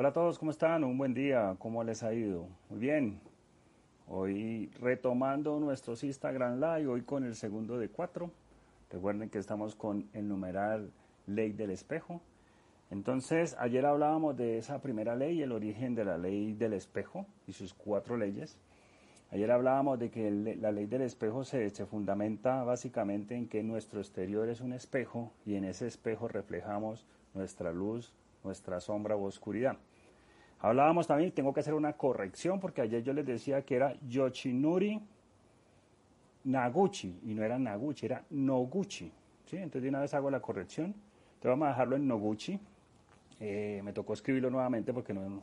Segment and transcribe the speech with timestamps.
[0.00, 0.82] Hola a todos, ¿cómo están?
[0.82, 2.48] Un buen día, ¿cómo les ha ido?
[2.70, 3.20] Muy bien.
[4.08, 8.30] Hoy retomando nuestros Instagram Live, hoy con el segundo de cuatro.
[8.90, 10.90] Recuerden que estamos con el numeral
[11.26, 12.22] Ley del Espejo.
[12.90, 17.52] Entonces, ayer hablábamos de esa primera ley, el origen de la ley del espejo y
[17.52, 18.56] sus cuatro leyes.
[19.30, 24.00] Ayer hablábamos de que la ley del espejo se, se, fundamenta básicamente en que nuestro
[24.00, 29.76] exterior es un espejo y en ese espejo reflejamos nuestra luz, nuestra sombra o oscuridad.
[30.60, 35.00] Hablábamos también, tengo que hacer una corrección porque ayer yo les decía que era Yoshinuri
[36.44, 39.10] Naguchi y no era Naguchi, era Noguchi.
[39.46, 39.56] ¿sí?
[39.56, 40.86] Entonces de una vez hago la corrección.
[40.86, 42.60] Entonces vamos a dejarlo en Noguchi.
[43.40, 45.42] Eh, me tocó escribirlo nuevamente porque no,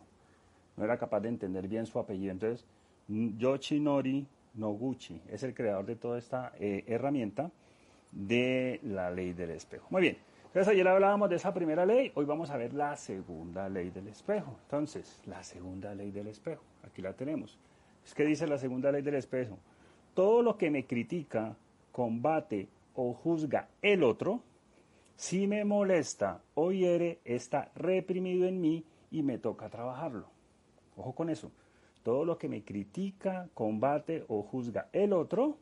[0.77, 2.31] no era capaz de entender bien su apellido.
[2.31, 2.65] Entonces,
[3.07, 7.49] Yoshinori Noguchi es el creador de toda esta eh, herramienta
[8.11, 9.87] de la ley del espejo.
[9.89, 10.26] Muy bien.
[10.47, 14.07] Entonces ayer hablábamos de esa primera ley, hoy vamos a ver la segunda ley del
[14.07, 14.57] espejo.
[14.63, 17.59] Entonces, la segunda ley del espejo, aquí la tenemos.
[18.05, 19.59] Es que dice la segunda ley del espejo,
[20.13, 21.55] todo lo que me critica,
[21.91, 24.41] combate o juzga el otro,
[25.17, 30.27] si me molesta o hiere, está reprimido en mí y me toca trabajarlo.
[30.95, 31.51] Ojo con eso.
[32.03, 35.57] Todo lo que me critica, combate o juzga el otro,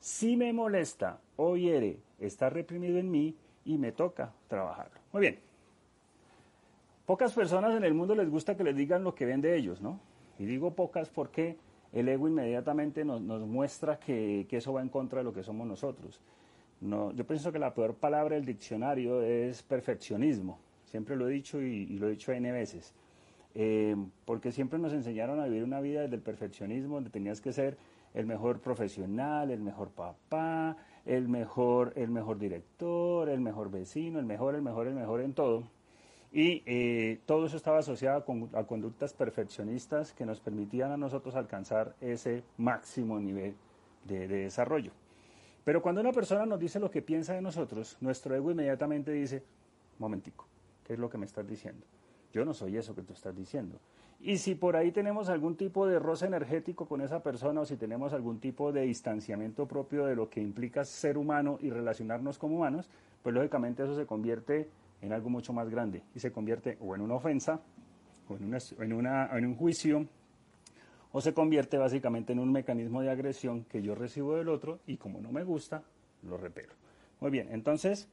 [0.00, 4.98] si me molesta o hiere, está reprimido en mí y me toca trabajarlo.
[5.12, 5.38] Muy bien.
[7.06, 9.80] Pocas personas en el mundo les gusta que les digan lo que ven de ellos,
[9.80, 9.98] ¿no?
[10.38, 11.56] Y digo pocas porque
[11.92, 16.20] el ego inmediatamente nos, muestra que, eso va en contra de lo que somos nosotros.
[16.80, 20.58] No, yo pienso que la peor palabra del diccionario es perfeccionismo.
[20.84, 22.94] Siempre lo he dicho y, lo he dicho N veces.
[23.54, 27.52] Eh, porque siempre nos enseñaron a vivir una vida desde el perfeccionismo, donde tenías que
[27.52, 27.76] ser
[28.14, 30.76] el mejor profesional, el mejor papá,
[31.06, 35.34] el mejor, el mejor director, el mejor vecino, el mejor, el mejor, el mejor en
[35.34, 35.64] todo.
[36.32, 38.24] Y eh, todo eso estaba asociado
[38.54, 43.56] a, conductas perfeccionistas que nos permitían a nosotros alcanzar ese máximo nivel
[44.04, 44.92] de, desarrollo.
[45.64, 49.42] Pero cuando una persona nos dice lo que piensa de nosotros, nuestro ego inmediatamente dice,
[49.98, 50.46] momentico,
[50.84, 51.84] ¿qué es lo que me estás diciendo?
[52.32, 53.78] Yo no soy eso que tú estás diciendo.
[54.22, 57.76] Y si por ahí tenemos algún tipo de roce energético con esa persona o si
[57.76, 62.56] tenemos algún tipo de distanciamiento propio de lo que implica ser humano y relacionarnos como
[62.56, 62.90] humanos,
[63.22, 64.68] pues lógicamente eso se convierte
[65.00, 67.60] en algo mucho más grande y se convierte o en una ofensa
[68.28, 70.06] o en, en, un juicio
[71.12, 74.98] o se convierte básicamente en un mecanismo de agresión que yo recibo del otro y
[74.98, 75.82] como no me gusta,
[76.22, 76.74] lo repelo.
[77.20, 78.06] Muy bien, entonces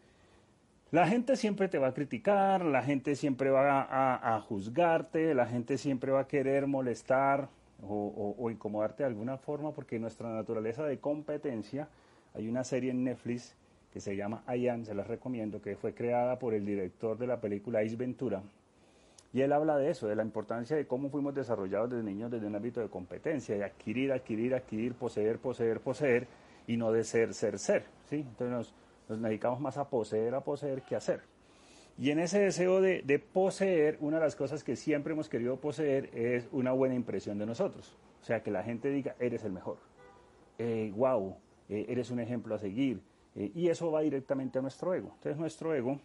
[0.92, 5.78] la gente siempre te va a criticar, la gente siempre va a, juzgarte, la gente
[5.78, 7.50] siempre va a querer molestar
[7.84, 11.90] o, incomodarte de alguna forma porque nuestra naturaleza de competencia,
[12.34, 13.56] hay una serie en Netflix
[13.92, 17.42] que se llama Ayan, se las recomiendo, que fue creada por el director de la
[17.42, 18.42] película Ace Ventura.
[19.34, 22.48] Y él habla de eso, de la importancia de cómo fuimos desarrollados desde niños desde
[22.48, 26.28] un ámbito de competencia, de adquirir, adquirir, adquirir, poseer, poseer, poseer,
[26.66, 27.86] y no de ser, ser, ser.
[28.10, 28.18] ¿sí?
[28.18, 28.74] Entonces
[29.08, 31.22] nos, dedicamos más a poseer, a poseer que a hacer.
[31.98, 36.12] Y en ese deseo de, poseer, una de las cosas que siempre hemos querido poseer
[36.14, 37.96] es una buena impresión de nosotros.
[38.22, 39.78] O sea, que la gente diga, eres el mejor.
[40.60, 41.36] Eh, wow,
[41.70, 43.02] eh, eres un ejemplo a seguir.
[43.38, 45.12] Eh, y eso va directamente a nuestro ego.
[45.16, 46.00] Entonces, nuestro ego,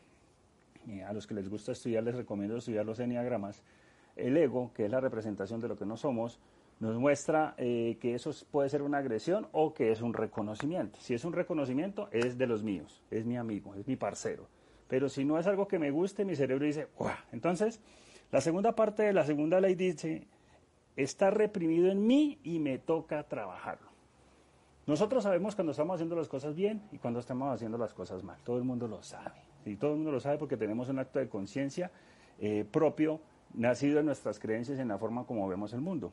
[0.88, 3.62] eh, a los que les gusta estudiar, les recomiendo estudiar los enneagramas.
[4.16, 6.38] El ego, que es la representación de lo que no somos,
[6.82, 10.98] nos muestra eh, que eso puede ser una agresión o que es un reconocimiento.
[11.00, 14.48] Si es un reconocimiento, es de los míos, es mi amigo, es mi parcero.
[14.88, 17.14] Pero si no es algo que me guste, mi cerebro dice, ¡guau!
[17.30, 17.80] Entonces,
[18.32, 20.26] la segunda parte de la segunda ley dice,
[20.96, 23.88] está reprimido en mí y me toca trabajarlo.
[24.84, 28.40] Nosotros sabemos cuando estamos haciendo las cosas bien y cuando estamos haciendo las cosas mal.
[28.42, 29.40] Todo el mundo lo sabe.
[29.64, 31.92] Y todo el mundo lo sabe porque tenemos un acto de conciencia
[32.40, 33.20] eh, propio,
[33.54, 36.12] nacido en nuestras creencias y en la forma como vemos el mundo.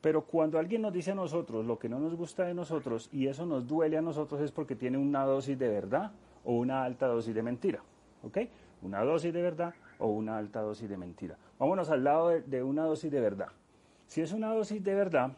[0.00, 3.26] Pero cuando alguien nos dice a nosotros lo que no nos gusta de nosotros y
[3.26, 6.12] eso nos duele a nosotros es porque tiene una dosis de verdad
[6.44, 7.82] o una alta dosis de mentira.
[8.22, 8.38] ¿Ok?
[8.82, 11.36] Una dosis de verdad o una alta dosis de mentira.
[11.58, 13.48] Vámonos al lado de, una dosis de verdad.
[14.06, 15.32] Si es una dosis de verdad,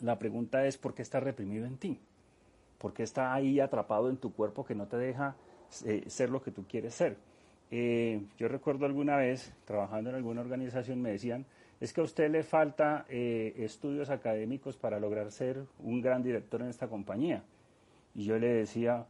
[0.00, 1.98] la pregunta es ¿por qué está reprimido en ti?
[2.78, 5.34] ¿Por qué está ahí atrapado en tu cuerpo que no te deja
[5.84, 7.16] eh, ser lo que tú quieres ser?
[7.70, 11.46] eh, yo recuerdo alguna vez, trabajando en alguna organización, me decían,
[11.80, 16.60] es que a usted le falta eh, estudios académicos para lograr ser un gran director
[16.60, 17.42] en esta compañía.
[18.14, 19.06] Y yo le decía,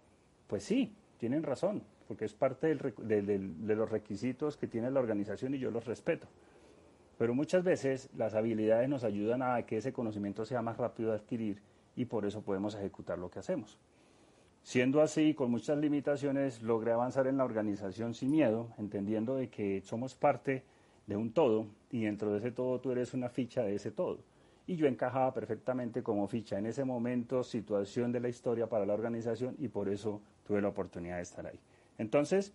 [0.47, 5.59] pues sí, tienen razón, porque es parte de los requisitos que tiene la organización y
[5.59, 6.29] yo los respeto.
[7.19, 11.17] Pero muchas veces las habilidades nos ayudan a que ese conocimiento sea más rápido de
[11.17, 11.61] adquirir
[11.97, 13.79] y por eso podemos ejecutar lo que hacemos.
[14.63, 19.83] Siendo así, con muchas limitaciones, logré avanzar en la organización sin miedo, entendiendo de que
[19.83, 20.63] somos parte
[21.11, 24.21] de un todo y dentro de ese todo tú eres una ficha de ese todo.
[24.69, 28.95] Y yo encajaba perfectamente como ficha en ese momento, situación de la historia para la
[28.95, 31.59] organización y por eso tuve la oportunidad de estar ahí.
[31.99, 32.53] Entonces,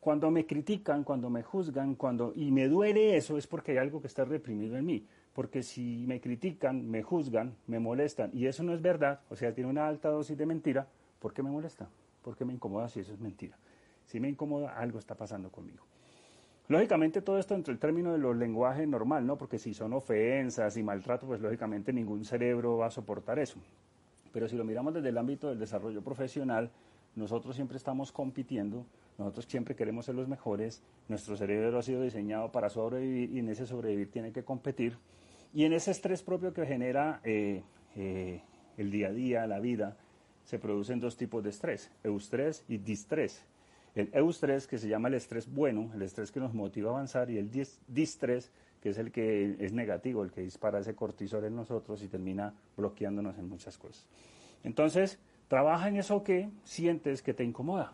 [0.00, 4.00] cuando me critican, cuando me juzgan, cuando y me duele eso es porque hay algo
[4.00, 8.62] que está reprimido en mí, porque si me critican, me juzgan, me molestan y eso
[8.62, 10.88] no es verdad, o sea, tiene una alta dosis de mentira,
[11.18, 11.86] ¿por qué me molesta?
[12.22, 13.58] ¿Por qué me incomoda si eso es mentira?
[14.06, 15.89] Si me incomoda, algo está pasando conmigo.
[16.70, 19.36] Lógicamente todo esto entre el término de los lenguajes normal, ¿no?
[19.36, 23.58] Porque si son ofensas y maltrato, pues lógicamente ningún cerebro va a soportar eso.
[24.32, 26.70] Pero si lo miramos desde el ámbito del desarrollo profesional,
[27.16, 28.86] nosotros siempre estamos compitiendo,
[29.18, 33.48] nosotros siempre queremos ser los mejores, nuestro cerebro ha sido diseñado para sobrevivir y en
[33.48, 34.96] ese sobrevivir tiene que competir.
[35.52, 37.64] Y en ese estrés propio que genera eh,
[37.96, 38.42] eh,
[38.76, 39.96] el día a día, la vida,
[40.44, 43.44] se producen dos tipos de estrés, eustrés y distrés.
[43.94, 47.30] El eustrés, que se llama el estrés bueno, el estrés que nos motiva a avanzar,
[47.30, 47.50] y el
[47.88, 52.08] distrés, que es el que es negativo, el que dispara ese cortisol en nosotros y
[52.08, 54.06] termina bloqueándonos en muchas cosas.
[54.62, 57.92] Entonces, trabaja en eso que sientes que te incomoda.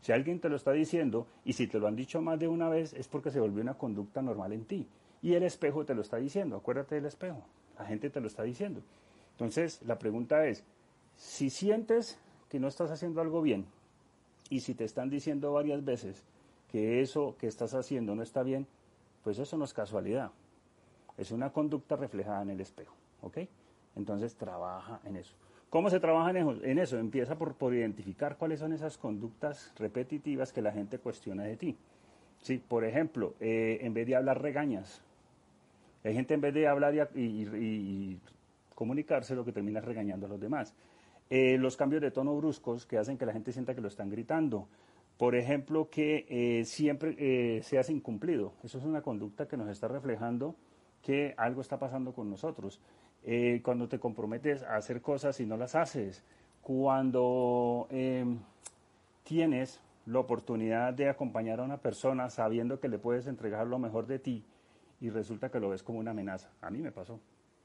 [0.00, 2.68] Si alguien te lo está diciendo y si te lo han dicho más de una
[2.68, 4.88] vez es porque se volvió una conducta normal en ti.
[5.22, 7.42] Y el espejo te lo está diciendo, acuérdate del espejo,
[7.78, 8.82] la gente te lo está diciendo.
[9.32, 10.64] Entonces, la pregunta es,
[11.16, 12.18] si sientes
[12.48, 13.66] que no estás haciendo algo bien,
[14.50, 16.22] y si te están diciendo varias veces
[16.70, 18.66] que eso que estás haciendo no está bien,
[19.22, 20.30] pues eso no es casualidad.
[21.16, 22.94] Es una conducta reflejada en el espejo.
[23.22, 23.38] ¿Ok?
[23.96, 25.34] Entonces trabaja en eso.
[25.70, 26.98] ¿Cómo se trabaja en eso?
[26.98, 31.76] Empieza por, por identificar cuáles son esas conductas repetitivas que la gente cuestiona de ti.
[32.42, 35.02] Sí, por ejemplo, eh, en vez de hablar regañas.
[36.04, 38.20] Hay gente en vez de hablar y, y
[38.74, 40.72] comunicarse lo que termina regañando a los demás.
[41.28, 44.10] Eh, los cambios de tono bruscos que hacen que la gente sienta que lo están
[44.10, 44.68] gritando.
[45.18, 48.52] Por ejemplo, que eh, siempre eh, seas incumplido.
[48.62, 50.54] Eso es una conducta que nos está reflejando
[51.02, 52.80] que algo está pasando con nosotros.
[53.62, 56.22] cuando te comprometes a hacer cosas y no las haces.
[56.62, 58.38] Cuando em,
[59.24, 64.06] tienes la oportunidad de acompañar a una persona sabiendo que le puedes entregar lo mejor
[64.06, 64.44] de ti
[65.00, 66.50] y resulta que lo ves como una amenaza.
[66.60, 67.20] A mí me pasó,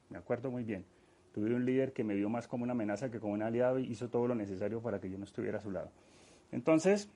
[0.09, 0.83] me acuerdo muy bien.
[1.33, 3.85] Tuve un líder que me vio más como una amenaza que como un aliado y
[3.85, 5.89] hizo todo lo necesario para que yo no estuviera a su lado.
[6.51, 7.09] Entonces,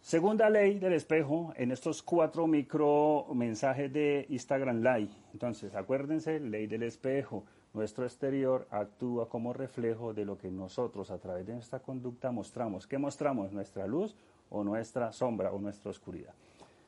[0.00, 5.10] segunda ley del espejo en estos cuatro micro mensajes de Instagram Live.
[5.32, 7.44] Entonces, acuérdense, ley del espejo.
[7.74, 12.86] Nuestro exterior actúa como reflejo de lo que nosotros a través de nuestra conducta mostramos.
[12.86, 13.52] ¿Qué mostramos?
[13.52, 14.16] ¿Nuestra luz
[14.48, 16.32] o nuestra sombra o nuestra oscuridad?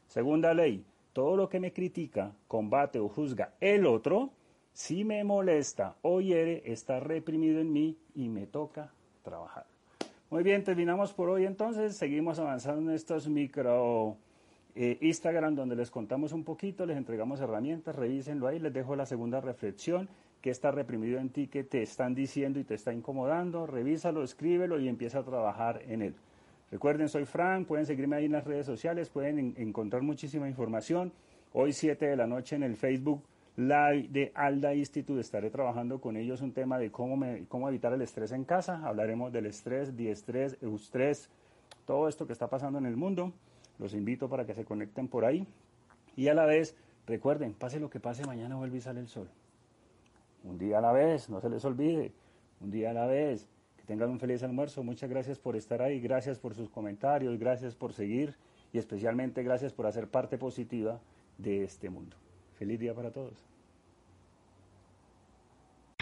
[0.06, 0.82] Segunda ley,
[1.12, 4.31] todo lo que me critica, combate o juzga el otro,
[4.72, 9.67] si me molesta o hiere, está reprimido en mí y me toca trabajar.
[10.31, 11.96] Muy bien, terminamos por hoy entonces.
[11.96, 14.17] Seguimos avanzando en estos micro
[14.76, 19.06] eh, Instagram donde les contamos un poquito, les entregamos herramientas, revísenlo ahí, les dejo la
[19.06, 20.08] segunda reflexión,
[20.41, 24.79] que está reprimido en ti, que te están diciendo y te está incomodando, revísalo, escríbelo
[24.79, 26.15] y empieza a trabajar en él.
[26.70, 31.12] Recuerden, soy Frank, pueden seguirme ahí en las redes sociales, pueden encontrar muchísima información.
[31.53, 33.24] Hoy 7 de la noche en el Facebook
[33.60, 35.20] Live de Alda Institute.
[35.20, 38.81] Estaré trabajando con ellos un tema de cómo, cómo evitar el estrés en casa.
[38.86, 41.29] Hablaremos del estrés, diestrés, eustrés,
[41.84, 43.34] todo esto que está pasando en el mundo.
[43.79, 45.46] Los invito para que se conecten por ahí.
[46.17, 46.74] Y a la vez,
[47.06, 49.29] recuerden, pase lo que pase, mañana vuelve y sale el sol.
[50.43, 52.12] Un día a la vez, no se les olvide.
[52.62, 53.46] Un día a la vez.
[53.76, 54.82] Que tengan un feliz almuerzo.
[54.82, 56.00] Muchas gracias por estar ahí.
[56.00, 57.38] Gracias por sus comentarios.
[57.38, 58.36] Gracias por seguir.
[58.72, 60.98] Y especialmente gracias por hacer parte positiva
[61.36, 62.17] de este mundo.
[62.55, 63.49] Feliz día para todos.